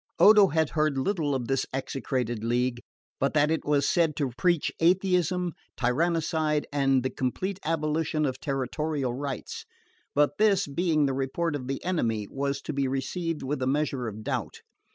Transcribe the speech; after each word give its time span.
Odo 0.17 0.47
had 0.47 0.71
heard 0.71 0.97
little 0.97 1.35
of 1.35 1.47
this 1.47 1.67
execrated 1.71 2.43
league, 2.43 2.79
but 3.19 3.35
that 3.35 3.51
it 3.51 3.63
was 3.63 3.87
said 3.87 4.15
to 4.15 4.31
preach 4.35 4.71
atheism, 4.79 5.53
tyrannicide 5.77 6.65
and 6.73 7.03
the 7.03 7.09
complete 7.11 7.59
abolition 7.63 8.25
of 8.25 8.39
territorial 8.39 9.13
rights; 9.13 9.63
but 10.15 10.39
this, 10.39 10.65
being 10.65 11.05
the 11.05 11.13
report 11.13 11.55
of 11.55 11.67
the 11.67 11.85
enemy, 11.85 12.25
was 12.31 12.63
to 12.63 12.73
be 12.73 12.87
received 12.87 13.43
with 13.43 13.61
a 13.61 13.67
measure 13.67 14.07
of 14.07 14.23
doubt. 14.23 14.61